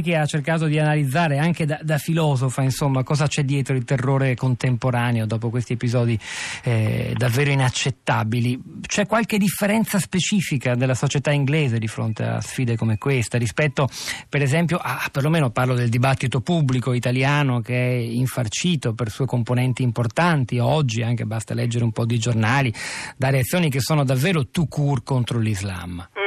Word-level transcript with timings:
che 0.00 0.16
ha 0.16 0.24
cercato 0.24 0.66
di 0.66 0.78
analizzare 0.78 1.38
anche 1.38 1.66
da, 1.66 1.78
da, 1.82 1.98
filosofa 1.98 2.62
insomma 2.62 3.02
cosa 3.02 3.26
c'è 3.26 3.44
dietro 3.44 3.74
il 3.74 3.84
terrore 3.84 4.34
contemporaneo 4.34 5.26
dopo 5.26 5.50
questi 5.50 5.74
episodi 5.74 6.18
eh, 6.62 7.14
davvero 7.16 7.50
inaccettabili. 7.50 8.60
C'è 8.86 9.06
qualche 9.06 9.38
differenza 9.38 9.98
specifica 9.98 10.74
della 10.74 10.94
società 10.94 11.30
inglese 11.30 11.78
di 11.78 11.88
fronte 11.88 12.24
a 12.24 12.40
sfide 12.40 12.76
come 12.76 12.96
questa 12.98 13.38
rispetto 13.38 13.88
per 14.28 14.42
esempio 14.42 14.78
a 14.78 15.08
perlomeno 15.10 15.50
parlo 15.50 15.74
del 15.74 15.88
dibattito 15.88 16.40
pubblico 16.40 16.92
italiano 16.92 17.60
che 17.60 17.74
è 17.74 17.94
infarcito 17.94 18.94
per 18.94 19.10
sue 19.10 19.26
componenti 19.26 19.82
importanti. 19.82 20.58
Oggi 20.58 21.02
anche 21.02 21.24
basta 21.24 21.54
leggere 21.54 21.84
un 21.84 21.92
po' 21.92 22.06
di 22.06 22.18
giornali 22.18 22.72
da 23.16 23.30
reazioni 23.30 23.68
che 23.68 23.80
sono 23.80 24.04
davvero 24.04 24.46
tout 24.48 24.68
court 24.68 25.04
contro 25.04 25.38
l'Islam. 25.38 26.08
Sì, 26.12 26.21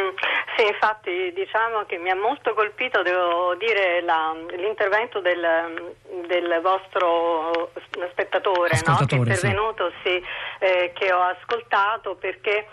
infatti 0.86 1.34
diciamo 1.34 1.84
che 1.86 1.98
mi 1.98 2.12
ha 2.12 2.16
molto 2.16 2.54
colpito, 2.54 3.02
devo 3.02 3.56
dire, 3.56 4.02
la, 4.02 4.36
l'intervento 4.56 5.20
del, 5.20 5.96
del, 6.28 6.60
vostro 6.62 7.72
spettatore, 8.12 8.80
no? 8.86 8.98
che 9.08 9.16
è 9.16 9.18
intervenuto, 9.18 9.92
sì. 10.04 10.04
Sì, 10.06 10.24
eh, 10.60 10.92
che 10.94 11.12
ho 11.12 11.22
ascoltato 11.22 12.16
perché 12.16 12.68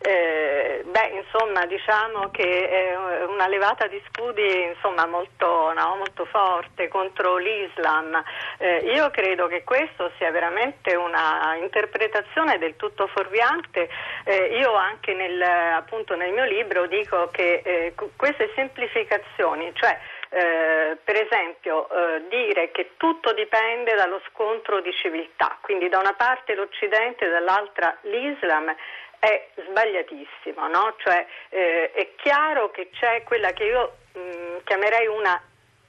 eh, 0.00 0.82
beh, 0.84 1.22
insomma, 1.24 1.66
diciamo 1.66 2.30
che 2.30 2.68
è 2.68 3.24
una 3.26 3.48
levata 3.48 3.86
di 3.88 4.00
scudi 4.08 4.64
insomma, 4.66 5.06
molto, 5.06 5.72
no, 5.72 5.96
molto, 5.96 6.24
forte 6.26 6.88
contro 6.88 7.36
l'Islam. 7.36 8.22
Eh, 8.58 8.90
io 8.94 9.10
credo 9.10 9.48
che 9.48 9.64
questo 9.64 10.12
sia 10.16 10.30
veramente 10.30 10.94
una 10.94 11.56
interpretazione 11.60 12.58
del 12.58 12.76
tutto 12.76 13.08
fuorviante. 13.08 13.88
Eh, 14.24 14.58
io 14.58 14.72
anche 14.74 15.14
nel, 15.14 15.42
appunto, 15.42 16.14
nel 16.14 16.32
mio 16.32 16.44
libro 16.44 16.86
dico 16.86 17.28
che 17.32 17.62
eh, 17.64 17.94
queste 18.16 18.52
semplificazioni, 18.54 19.72
cioè 19.74 19.98
eh, 20.30 20.98
per 21.02 21.16
esempio 21.16 21.88
eh, 21.88 22.22
dire 22.28 22.70
che 22.70 22.92
tutto 22.98 23.32
dipende 23.32 23.94
dallo 23.94 24.20
scontro 24.28 24.80
di 24.80 24.92
civiltà, 24.92 25.56
quindi 25.62 25.88
da 25.88 25.98
una 25.98 26.12
parte 26.12 26.54
l'Occidente 26.54 27.24
e 27.24 27.30
dall'altra 27.30 27.96
l'Islam, 28.02 28.74
è 29.18 29.48
sbagliatissimo, 29.68 30.68
no? 30.68 30.94
cioè, 30.98 31.26
eh, 31.50 31.90
è 31.92 32.14
chiaro 32.16 32.70
che 32.70 32.90
c'è 32.90 33.22
quella 33.24 33.52
che 33.52 33.64
io 33.64 33.96
mh, 34.12 34.18
mm, 34.20 34.56
chiamerei 34.64 35.06
una 35.06 35.40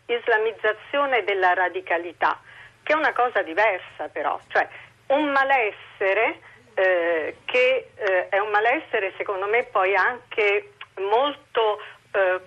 islamizzazione 0.05 1.23
della 1.23 1.53
radicalità, 1.53 2.39
che 2.83 2.94
è 2.94 2.95
una 2.95 3.13
cosa 3.13 3.41
diversa 3.41 4.08
però, 4.11 4.39
cioè 4.47 4.67
un 5.08 5.30
malessere 5.30 6.39
eh, 6.73 7.38
che 7.45 7.89
eh, 7.95 8.30
è 8.30 8.39
un 8.39 8.49
malessere 8.49 9.13
secondo 9.17 9.47
me 9.47 9.64
poi 9.66 9.95
anche 9.95 10.73
molto 10.97 11.81
eh, 12.11 12.39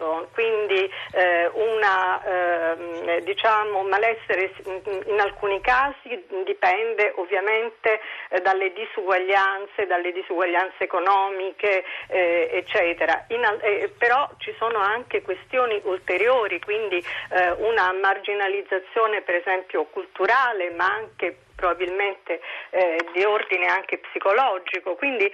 complesso, 0.00 0.28
quindi 0.32 0.90
eh, 1.12 1.50
una, 1.52 2.22
eh, 2.24 3.22
diciamo, 3.22 3.82
malessere 3.82 4.52
in 5.06 5.20
alcuni 5.20 5.60
casi 5.60 6.24
dipende 6.44 7.12
ovviamente 7.16 8.00
eh, 8.30 8.40
dalle 8.40 8.72
disuguaglianze, 8.72 9.86
dalle 9.86 10.12
disuguaglianze 10.12 10.84
economiche, 10.84 11.84
eh, 12.08 12.48
eccetera. 12.52 13.26
In, 13.28 13.44
eh, 13.60 13.92
però 13.98 14.28
ci 14.38 14.54
sono 14.58 14.78
anche 14.78 15.22
questioni 15.22 15.80
ulteriori, 15.84 16.58
quindi 16.60 17.04
una 17.58 17.92
marginalizzazione 17.92 19.20
per 19.22 19.34
esempio 19.34 19.84
culturale, 19.84 20.70
ma 20.70 20.86
anche 20.86 21.36
probabilmente 21.54 22.40
di 23.12 23.24
ordine 23.24 23.66
anche 23.66 23.98
psicologico. 23.98 24.94
Quindi 24.94 25.30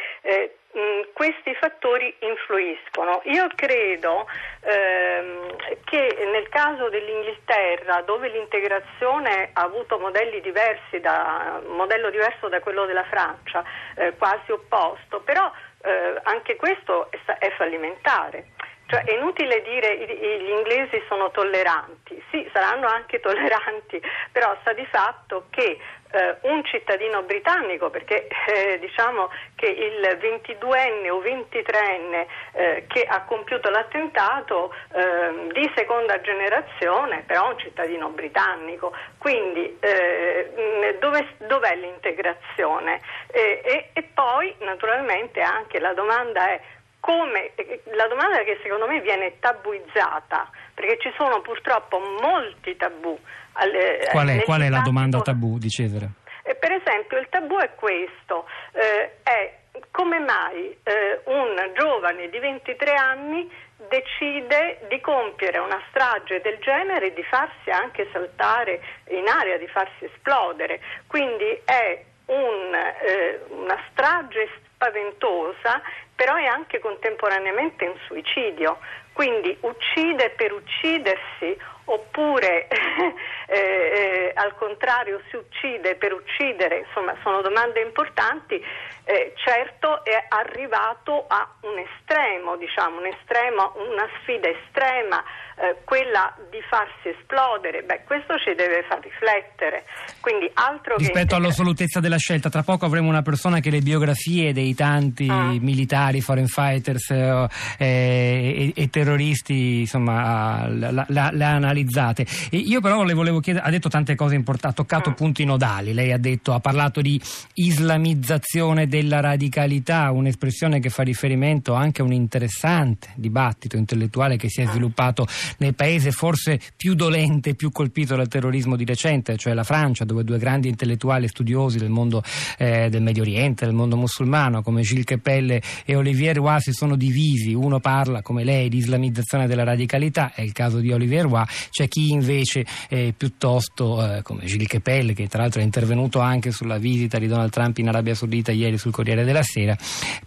questi 1.13 1.55
fattori 1.55 2.15
influiscono. 2.21 3.23
Io 3.25 3.47
credo 3.55 4.27
ehm, 4.67 5.57
che 5.85 6.29
nel 6.33 6.49
caso 6.49 6.89
dell'Inghilterra, 6.89 8.03
dove 8.03 8.29
l'integrazione 8.29 9.51
ha 9.53 9.63
avuto 9.63 9.99
modelli 9.99 10.41
diversi, 10.41 11.01
da, 11.01 11.61
modello 11.69 12.11
diverso 12.11 12.49
da 12.49 12.61
quello 12.61 12.85
della 12.85 13.05
Francia, 13.05 13.65
eh, 13.95 14.15
quasi 14.17 14.51
opposto, 14.51 15.21
però 15.21 15.51
eh, 15.83 16.21
anche 16.25 16.57
questo 16.57 17.11
è, 17.11 17.19
è 17.39 17.51
fallimentare. 17.57 18.49
Cioè 18.87 19.03
è 19.03 19.15
inutile 19.15 19.63
dire 19.63 19.99
che 19.99 20.41
gli 20.43 20.51
inglesi 20.51 21.03
sono 21.09 21.31
tolleranti, 21.31 22.23
sì, 22.31 22.49
saranno 22.53 22.87
anche 22.87 23.19
tolleranti, 23.21 24.01
però 24.31 24.57
sta 24.61 24.73
di 24.73 24.87
fatto 24.87 25.47
che 25.51 25.79
eh, 26.13 26.37
un 26.43 26.65
cittadino 26.65 27.23
britannico, 27.23 27.91
perché 27.91 28.29
eh, 28.47 28.79
diciamo 28.79 29.31
che 29.57 29.67
il 29.67 30.19
22enne 30.21 31.11
o 31.11 31.21
23enne 31.21 32.27
eh, 32.53 32.85
che 32.87 33.03
ha 33.03 33.23
compiuto 33.23 33.71
l'attentato 33.71 34.73
ehm, 34.93 35.53
di 35.53 35.71
seconda 35.75 36.21
generazione, 36.21 37.25
però 37.27 37.51
un 37.51 37.59
cittadino 37.59 38.09
britannico, 38.11 38.95
quindi 39.19 39.77
eh, 39.81 40.97
dove, 41.01 41.27
dov'è 41.39 41.75
l'integrazione? 41.75 43.01
E, 43.33 43.91
e 43.93 44.03
poi 44.15 44.55
naturalmente 44.61 45.41
anche 45.41 45.81
la 45.81 45.93
domanda 45.93 46.49
è 46.49 46.61
come, 47.07 47.53
la 47.95 48.09
domanda 48.09 48.43
che 48.43 48.59
secondo 48.63 48.89
me 48.89 49.01
viene 49.01 49.39
tabuizzata, 49.39 50.51
perché 50.75 50.99
ci 50.99 51.15
sono 51.17 51.41
purtroppo 51.41 52.01
molti 52.21 52.77
tabù. 52.77 53.17
Alle, 53.53 54.09
qual, 54.11 54.29
è, 54.29 54.43
qual 54.43 54.61
è, 54.63 54.69
la 54.69 54.81
domanda 54.81 55.21
tabù 55.23 55.57
di 55.57 55.71
Cesare? 55.71 56.11
Eh, 56.43 56.57
per 56.57 56.73
esempio 56.73 57.19
il 57.19 57.29
tabù 57.31 57.57
è 57.59 57.71
questo, 57.77 58.47
eh, 58.73 59.23
è 59.23 59.55
come 59.93 60.19
mai 60.19 60.77
eh, 60.83 61.21
un 61.25 61.73
giovane 61.75 62.29
di 62.29 62.39
23 62.39 62.93
anni 62.95 63.51
decide 63.89 64.81
di 64.89 65.01
compiere 65.01 65.59
una 65.59 65.81
strage 65.91 66.41
del 66.41 66.59
genere 66.59 67.07
e 67.07 67.15
di 67.15 67.23
farsi 67.23 67.71
anche 67.71 68.09
saltare 68.13 68.81
in 69.11 69.29
aria, 69.29 69.59
di 69.59 69.69
farsi 69.69 70.07
esplodere. 70.07 70.81
Quindi 71.07 71.61
è 71.65 72.03
un, 72.27 72.75
eh, 72.75 73.41
una 73.51 73.79
strage 73.91 74.49
spaventosa, 74.77 75.81
però 76.15 76.35
è 76.37 76.45
anche 76.45 76.79
contemporaneamente 76.79 77.87
un 77.87 77.99
suicidio. 78.07 78.79
Quindi 79.13 79.57
uccide 79.63 80.31
per 80.31 80.53
uccidersi 80.53 81.59
oppure 81.87 82.69
eh, 83.47 83.57
eh, 83.57 84.33
al 84.35 84.55
contrario 84.57 85.21
si 85.31 85.37
uccide 85.37 85.97
per 85.97 86.13
uccidere, 86.13 86.85
insomma 86.87 87.15
sono 87.23 87.43
domande 87.43 87.81
importanti, 87.81 88.63
eh, 89.05 89.33
certo 89.37 90.05
è 90.05 90.27
arrivato 90.29 91.27
a 91.29 91.49
un 91.63 91.79
estremo, 91.79 92.57
diciamo, 92.57 92.99
un 92.99 93.07
estremo, 93.07 93.73
una 93.89 94.09
sfida 94.21 94.49
estrema 94.49 95.23
eh, 95.59 95.77
quella 95.85 96.35
di 96.51 96.59
farsi 96.69 97.09
esplodere, 97.09 97.83
beh, 97.83 98.03
questo 98.05 98.37
ci 98.37 98.55
deve 98.55 98.85
far 98.89 99.01
riflettere. 99.01 99.85
Quindi 100.21 100.51
altro 100.53 100.97
Rispetto 100.97 101.29
che... 101.33 101.35
all'assolutezza 101.35 101.99
della 101.99 102.19
scelta, 102.19 102.51
tra 102.51 102.63
poco 102.63 102.85
avremo 102.85 103.09
una 103.09 103.23
persona 103.23 103.61
che 103.61 103.71
le 103.71 103.81
biografie 103.81 104.53
dei 104.53 104.75
tanti 104.75 105.29
ah. 105.31 105.57
militari, 105.59 106.21
foreign 106.21 106.45
fighters 106.45 107.11
eh, 107.11 107.49
e, 107.79 108.73
e, 108.75 108.91
terroristi, 108.91 109.81
insomma, 109.81 110.67
le 110.69 111.45
ha 111.45 111.59
analizzate. 111.77 112.27
E 112.51 112.57
io 112.57 112.81
però 112.81 113.05
le 113.05 113.15
volevo 113.15 113.41
chiedere, 113.41 113.67
ha 113.67 113.71
detto 113.71 113.89
tante 113.89 114.15
cose 114.15 114.35
importanti, 114.35 114.81
ha 114.81 114.83
toccato 114.83 115.11
ah. 115.11 115.15
punti 115.15 115.45
nodali, 115.45 115.93
lei 115.93 116.13
ha 116.13 116.19
detto, 116.19 116.55
ha 116.55 116.61
parlato 116.61 117.01
di 117.01 117.21
islamizzazione 117.55 118.89
della 118.89 119.21
radicalità, 119.21 120.11
un'espressione 120.11 120.81
che 120.81 120.89
fa 120.89 121.03
riferimento 121.03 121.75
anche 121.75 122.01
a 122.01 122.05
un 122.05 122.13
interessante 122.13 123.09
dibattito 123.17 123.77
intellettuale 123.77 124.37
che 124.37 124.49
si 124.49 124.63
è 124.63 124.65
ah. 124.65 124.71
sviluppato 124.71 125.27
nel 125.59 125.75
paese 125.75 126.11
forse 126.11 126.61
più 126.77 126.95
dolente, 126.95 127.55
più 127.55 127.71
colpito 127.71 128.17
dal 128.17 128.29
terrorismo 128.29 128.77
di 128.77 128.85
recente, 128.85 129.37
cioè 129.37 129.53
la 129.53 129.65
Francia, 129.65 130.05
dove 130.05 130.25
due 130.25 130.39
grandi 130.39 130.69
intellettuali 130.69 131.29
studiosi 131.29 131.79
del 131.79 131.91
mondo 131.91 132.23
eh, 132.59 132.89
del 132.89 133.03
Medio 133.03 133.23
Oriente, 133.23 133.65
del 133.65 133.75
mondo 133.75 133.97
musulmano, 133.97 134.63
come 134.63 134.83
Gilles 134.83 135.05
Kepelle 135.05 135.61
e 135.85 135.97
Olivier 135.97 136.37
Roy, 136.37 136.61
si 136.61 136.73
sono 136.73 136.97
divisi. 136.97 137.53
Uno 137.53 137.81
parla, 137.81 138.23
come 138.23 138.45
lei, 138.45 138.69
di 138.69 138.79
islamizzazione 138.79 139.47
della 139.47 139.65
radicalità, 139.65 140.33
è 140.35 140.43
il 140.43 140.53
caso 140.53 140.79
di 140.79 140.93
Olivier 140.93 141.27
Roy, 141.27 141.45
c'è 141.71 141.89
chi 141.89 142.11
invece 142.11 142.65
eh, 142.89 143.15
piuttosto, 143.17 144.17
eh, 144.17 144.23
come 144.23 144.45
Gilles 144.45 144.69
Kepelle, 144.69 145.13
che 145.13 145.29
tra 145.29 145.43
l'altro 145.43 145.61
è 145.61 145.65
intervenuto 145.65 146.21
anche 146.21 146.51
sulla 146.51 146.79
visita 146.79 147.19
di 147.19 147.27
Donald 147.27 147.51
Trump 147.51 147.79
in 147.79 147.89
Arabia 147.89 148.15
Saudita 148.15 148.53
ieri 148.53 148.79
sul 148.79 148.93
Corriere 148.93 149.25
della 149.25 149.43
Sera, 149.43 149.77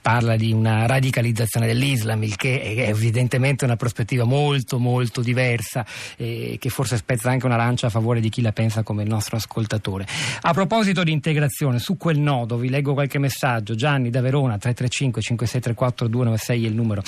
parla 0.01 0.35
di 0.35 0.51
una 0.51 0.85
radicalizzazione 0.85 1.65
dell'Islam, 1.65 2.23
il 2.23 2.35
che 2.35 2.61
è 2.61 2.89
evidentemente 2.89 3.65
una 3.65 3.75
prospettiva 3.75 4.23
molto 4.23 4.77
molto 4.77 4.99
molto 4.99 5.21
diversa 5.21 5.85
eh, 6.17 6.57
che 6.59 6.69
forse 6.69 6.97
spezza 6.97 7.29
anche 7.29 7.45
una 7.45 7.55
lancia 7.55 7.87
a 7.87 7.89
favore 7.89 8.19
di 8.19 8.29
chi 8.29 8.41
la 8.41 8.51
pensa 8.51 8.83
come 8.83 9.03
il 9.03 9.09
nostro 9.09 9.37
ascoltatore. 9.37 10.05
A 10.41 10.53
proposito 10.53 11.03
di 11.03 11.11
integrazione, 11.11 11.79
su 11.79 11.97
quel 11.97 12.19
nodo 12.19 12.57
vi 12.57 12.69
leggo 12.69 12.93
qualche 12.93 13.19
messaggio. 13.19 13.75
Gianni 13.75 14.09
da 14.09 14.21
Verona 14.21 14.57
335 14.57 15.21
5634 15.21 16.07
296 16.07 16.65
è 16.65 16.67
il 16.67 16.75
numero 16.75 17.03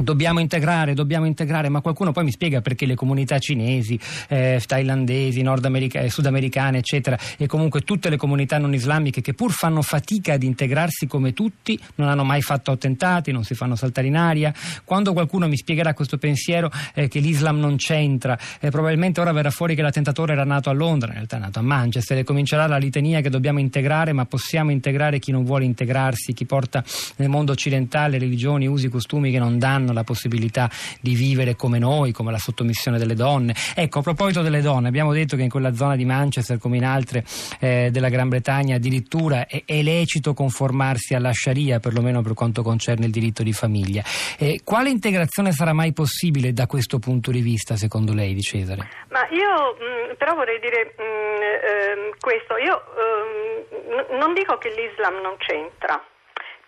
Dobbiamo 0.00 0.38
integrare, 0.38 0.94
dobbiamo 0.94 1.26
integrare, 1.26 1.68
ma 1.68 1.80
qualcuno 1.80 2.12
poi 2.12 2.24
mi 2.24 2.30
spiega 2.30 2.60
perché 2.60 2.86
le 2.86 2.94
comunità 2.94 3.38
cinesi, 3.38 3.98
eh, 4.28 4.62
thailandesi, 4.64 5.40
eh, 5.40 6.08
sudamericane, 6.08 6.78
eccetera, 6.78 7.18
e 7.36 7.46
comunque 7.46 7.80
tutte 7.80 8.08
le 8.08 8.16
comunità 8.16 8.58
non 8.58 8.72
islamiche 8.72 9.20
che 9.20 9.34
pur 9.34 9.50
fanno 9.50 9.82
fatica 9.82 10.34
ad 10.34 10.44
integrarsi 10.44 11.08
come 11.08 11.32
tutti, 11.32 11.78
non 11.96 12.08
hanno 12.08 12.22
mai 12.22 12.42
fatto 12.42 12.70
attentati, 12.70 13.32
non 13.32 13.42
si 13.42 13.54
fanno 13.54 13.74
saltare 13.74 14.06
in 14.06 14.16
aria. 14.16 14.54
Quando 14.84 15.12
qualcuno 15.12 15.48
mi 15.48 15.56
spiegherà 15.56 15.94
questo 15.94 16.16
pensiero 16.16 16.70
eh, 16.94 17.08
che 17.08 17.18
l'Islam 17.18 17.58
non 17.58 17.76
c'entra, 17.76 18.38
eh, 18.60 18.70
probabilmente 18.70 19.20
ora 19.20 19.32
verrà 19.32 19.50
fuori 19.50 19.74
che 19.74 19.82
l'attentatore 19.82 20.32
era 20.32 20.44
nato 20.44 20.70
a 20.70 20.72
Londra, 20.72 21.08
in 21.08 21.14
realtà 21.14 21.36
è 21.36 21.40
nato 21.40 21.58
a 21.58 21.62
Manchester, 21.62 22.18
e 22.18 22.24
comincerà 22.24 22.68
la 22.68 22.78
litania 22.78 23.20
che 23.20 23.30
dobbiamo 23.30 23.58
integrare, 23.58 24.12
ma 24.12 24.24
possiamo 24.26 24.70
integrare 24.70 25.18
chi 25.18 25.32
non 25.32 25.44
vuole 25.44 25.64
integrarsi, 25.64 26.32
chi 26.32 26.46
porta 26.46 26.84
nel 27.16 27.28
mondo 27.28 27.50
occidentale 27.50 28.18
religioni, 28.18 28.66
usi, 28.68 28.88
costumi 28.88 29.32
che 29.32 29.38
non 29.38 29.58
danno 29.58 29.87
la 29.92 30.04
possibilità 30.04 30.70
di 31.00 31.14
vivere 31.14 31.56
come 31.56 31.78
noi, 31.78 32.12
come 32.12 32.30
la 32.30 32.38
sottomissione 32.38 32.98
delle 32.98 33.14
donne. 33.14 33.54
Ecco, 33.74 34.00
a 34.00 34.02
proposito 34.02 34.42
delle 34.42 34.60
donne, 34.60 34.88
abbiamo 34.88 35.12
detto 35.12 35.36
che 35.36 35.42
in 35.42 35.50
quella 35.50 35.74
zona 35.74 35.96
di 35.96 36.04
Manchester, 36.04 36.58
come 36.58 36.76
in 36.76 36.84
altre 36.84 37.24
eh, 37.60 37.88
della 37.90 38.08
Gran 38.08 38.28
Bretagna, 38.28 38.76
addirittura 38.76 39.46
è, 39.46 39.62
è, 39.64 39.82
lecito 39.82 40.34
conformarsi 40.34 41.14
alla 41.14 41.32
Sharia, 41.32 41.80
perlomeno 41.80 42.22
per 42.22 42.34
quanto 42.34 42.62
concerne 42.62 43.06
il 43.06 43.12
diritto 43.12 43.42
di 43.42 43.52
famiglia. 43.52 44.02
Eh, 44.38 44.60
quale 44.64 44.90
integrazione 44.90 45.52
sarà 45.52 45.72
mai 45.72 45.92
possibile 45.92 46.52
da 46.52 46.66
questo 46.66 46.98
punto 46.98 47.30
di 47.30 47.40
vista, 47.40 47.76
secondo 47.76 48.12
lei, 48.12 48.34
di 48.34 48.42
Cesare? 48.42 48.88
Ma 49.10 49.26
io 49.30 49.76
mh, 49.78 50.12
mm, 50.12 50.16
però 50.16 50.34
vorrei 50.34 50.60
dire 50.60 50.94
mh, 50.96 51.02
mm, 51.02 51.42
eh, 51.42 52.14
questo, 52.20 52.56
io 52.56 52.82
ehm, 52.96 53.96
n- 53.96 54.18
non 54.18 54.34
dico 54.34 54.58
che 54.58 54.68
l'Islam 54.70 55.20
non 55.22 55.36
c'entra. 55.38 56.02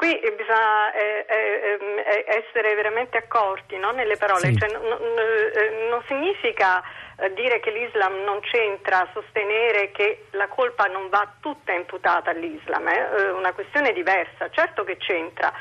Qui 0.01 0.19
bisogna 0.35 0.95
eh, 0.95 1.27
eh, 1.29 1.79
eh, 2.07 2.25
essere 2.27 2.75
veramente 2.75 3.19
accorti 3.19 3.77
no? 3.77 3.91
nelle 3.91 4.17
parole, 4.17 4.47
sì. 4.47 4.57
cioè, 4.57 4.71
n- 4.71 4.79
eh, 4.79 5.89
non 5.91 6.03
significa 6.07 6.83
eh, 7.19 7.31
dire 7.35 7.61
che 7.61 7.71
l'Islam 7.71 8.23
non 8.25 8.41
c'entra, 8.41 9.07
sostenere 9.13 9.91
che 9.91 10.25
la 10.31 10.49
colpa 10.49 10.87
non 10.87 11.11
va 11.11 11.31
tutta 11.41 11.75
imputata 11.75 12.31
all'Islam, 12.31 12.89
è 12.89 13.11
eh, 13.15 13.31
una 13.33 13.53
questione 13.53 13.93
diversa. 13.93 14.49
Certo 14.49 14.85
che 14.85 14.97
c'entra 14.97 15.53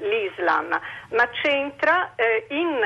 l'Islam, 0.00 0.80
ma 1.10 1.28
c'entra 1.28 2.14
in, 2.48 2.82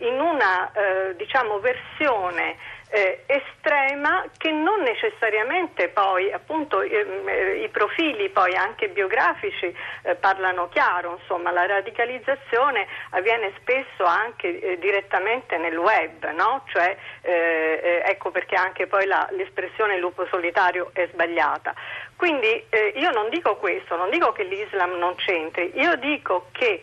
in, 0.00 0.20
una 0.20 0.70
diciamo, 1.14 1.60
versione 1.60 2.56
eh, 2.92 3.24
estrema 3.24 4.26
che 4.36 4.50
non 4.50 4.82
necessariamente 4.82 5.88
poi 5.88 6.30
appunto 6.30 6.82
eh, 6.82 7.62
i 7.64 7.68
profili 7.70 8.28
poi 8.28 8.54
anche 8.54 8.90
biografici 8.90 9.74
eh, 10.02 10.14
parlano 10.16 10.68
chiaro, 10.68 11.18
insomma 11.18 11.50
la 11.50 11.64
radicalizzazione 11.64 12.86
avviene 13.10 13.52
spesso 13.60 14.04
anche 14.04 14.60
eh, 14.60 14.78
direttamente 14.78 15.56
nel 15.56 15.76
web, 15.78 16.30
no? 16.32 16.64
cioè, 16.66 16.94
eh, 17.22 17.80
eh, 17.82 18.02
ecco 18.04 18.30
perché 18.30 18.56
anche 18.56 18.86
poi 18.86 19.06
la, 19.06 19.26
l'espressione 19.30 19.98
lupo 19.98 20.26
solitario 20.26 20.90
è 20.92 21.08
sbagliata. 21.10 21.74
Quindi 22.14 22.66
io 22.94 23.10
non 23.10 23.28
dico 23.30 23.56
questo, 23.56 23.96
non 23.96 24.08
dico 24.08 24.30
che 24.30 24.44
l'Islam 24.44 24.92
non 24.96 25.16
c'entri, 25.16 25.72
io 25.74 25.96
dico 25.96 26.50
che 26.52 26.80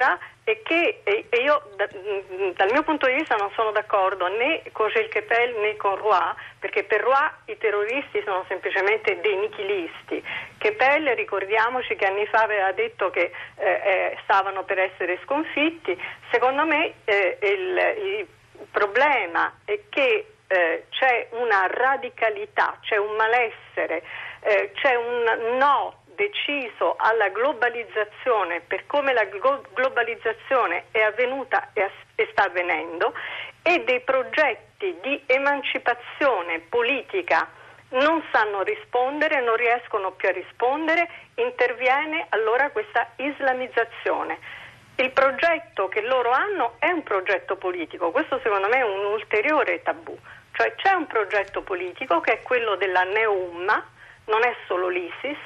c'entra 0.00 0.18
e 0.44 0.62
che 0.62 1.00
e, 1.04 1.26
io 1.42 1.70
da, 1.76 1.86
mm, 1.94 2.50
dal 2.54 2.70
mio 2.72 2.82
punto 2.82 3.06
di 3.06 3.12
vista 3.12 3.36
non 3.36 3.50
sono 3.54 3.70
d'accordo 3.70 4.26
né 4.26 4.62
con 4.72 4.88
Gilles 4.88 5.12
né 5.60 5.76
con 5.76 5.96
Roy 5.96 6.34
perché 6.58 6.84
per 6.84 7.02
Roy 7.02 7.28
i 7.46 7.58
terroristi 7.58 8.22
sono 8.24 8.44
semplicemente 8.48 9.20
dei 9.20 9.36
nichilisti. 9.36 10.24
Kepel 10.58 11.14
ricordiamoci 11.14 11.94
che 11.94 12.06
anni 12.06 12.26
fa 12.26 12.40
aveva 12.40 12.72
detto 12.72 13.10
che 13.10 13.30
eh, 13.56 13.64
eh, 13.64 14.18
stavano 14.24 14.64
per 14.64 14.78
essere 14.78 15.18
sconfitti. 15.24 15.96
Secondo 16.30 16.64
me 16.64 16.94
eh, 17.04 17.38
il, 17.42 17.78
il, 18.04 18.26
problema 18.70 19.52
è 19.64 19.80
che 19.88 20.34
eh, 20.46 20.84
c'è 20.90 21.28
una 21.30 21.66
radicalità 21.66 22.76
c'è 22.82 22.98
un 22.98 23.16
malessere 23.16 24.02
eh, 24.40 24.70
c'è 24.74 24.94
un 24.94 25.56
no 25.56 25.99
deciso 26.20 26.96
alla 26.98 27.30
globalizzazione 27.30 28.60
per 28.60 28.84
come 28.84 29.14
la 29.14 29.24
globalizzazione 29.24 30.84
è 30.90 31.00
avvenuta 31.00 31.70
e 31.72 31.88
sta 32.32 32.44
avvenendo 32.44 33.14
e 33.62 33.84
dei 33.84 34.00
progetti 34.00 34.98
di 35.00 35.22
emancipazione 35.24 36.60
politica 36.68 37.48
non 37.92 38.22
sanno 38.30 38.62
rispondere, 38.62 39.40
non 39.40 39.56
riescono 39.56 40.12
più 40.12 40.28
a 40.28 40.32
rispondere, 40.32 41.08
interviene 41.36 42.26
allora 42.28 42.68
questa 42.70 43.12
islamizzazione. 43.16 44.38
Il 44.96 45.10
progetto 45.12 45.88
che 45.88 46.02
loro 46.02 46.30
hanno 46.30 46.76
è 46.78 46.90
un 46.90 47.02
progetto 47.02 47.56
politico, 47.56 48.10
questo 48.10 48.38
secondo 48.42 48.68
me 48.68 48.76
è 48.76 48.82
un 48.82 49.06
ulteriore 49.06 49.82
tabù, 49.82 50.16
cioè 50.52 50.74
c'è 50.74 50.92
un 50.92 51.06
progetto 51.06 51.62
politico 51.62 52.20
che 52.20 52.32
è 52.34 52.42
quello 52.42 52.76
della 52.76 53.04
Neumma, 53.04 53.82
non 54.26 54.44
è 54.44 54.54
solo 54.66 54.88
l'ISIS, 54.88 55.38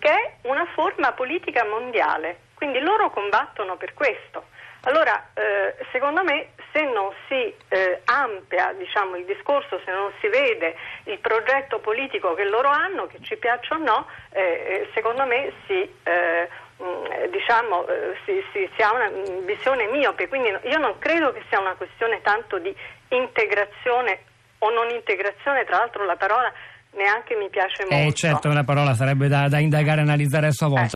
che 0.00 0.10
è 0.10 0.32
una 0.42 0.66
forma 0.74 1.12
politica 1.12 1.64
mondiale, 1.64 2.38
quindi 2.54 2.80
loro 2.80 3.10
combattono 3.10 3.76
per 3.76 3.94
questo. 3.94 4.46
Allora, 4.84 5.28
eh, 5.34 5.76
secondo 5.92 6.24
me, 6.24 6.52
se 6.72 6.82
non 6.84 7.12
si 7.28 7.54
eh, 7.68 8.00
amplia 8.06 8.72
diciamo, 8.72 9.16
il 9.16 9.26
discorso, 9.26 9.78
se 9.84 9.92
non 9.92 10.10
si 10.20 10.28
vede 10.28 10.74
il 11.04 11.18
progetto 11.18 11.80
politico 11.80 12.32
che 12.32 12.44
loro 12.44 12.68
hanno, 12.68 13.06
che 13.06 13.18
ci 13.20 13.36
piaccia 13.36 13.74
o 13.74 13.78
no, 13.78 14.06
eh, 14.30 14.40
eh 14.40 14.90
secondo 14.94 15.26
me 15.26 15.52
si, 15.66 15.96
eh, 16.02 16.48
mm, 16.82 17.24
diciamo, 17.30 17.86
eh, 17.88 18.16
si, 18.24 18.42
si, 18.52 18.70
si, 18.74 18.82
ha 18.82 18.94
una 18.94 19.10
visione 19.44 19.86
miope. 19.88 20.28
Quindi 20.28 20.48
io 20.62 20.78
non 20.78 20.98
credo 20.98 21.30
che 21.32 21.42
sia 21.50 21.60
una 21.60 21.74
questione 21.74 22.22
tanto 22.22 22.56
di 22.58 22.74
integrazione 23.08 24.24
o 24.60 24.70
non 24.70 24.88
integrazione, 24.88 25.64
tra 25.64 25.76
l'altro 25.76 26.06
la 26.06 26.16
parola 26.16 26.50
neanche 26.96 27.36
mi 27.36 27.48
piace 27.50 27.84
molto. 27.88 28.08
Eh 28.08 28.12
certo, 28.14 28.48
una 28.48 28.64
parola 28.64 28.94
sarebbe 28.94 29.28
da, 29.28 29.48
da 29.48 29.58
indagare 29.58 30.00
e 30.00 30.02
analizzare 30.02 30.48
a 30.48 30.52
sua 30.52 30.68
volta. 30.68 30.88